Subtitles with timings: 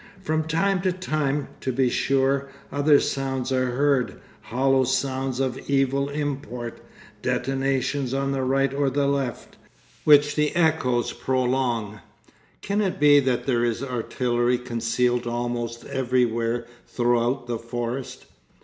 [0.19, 6.09] From time to time, to be sure, other sounds are heard, hollow sounds of evil
[6.09, 6.81] import,
[7.21, 9.57] detonations on the right or the left,
[10.03, 11.99] which the echoes prolong.
[12.63, 18.25] Can it be that there is artillery concealed almost everywhere throughout the forest?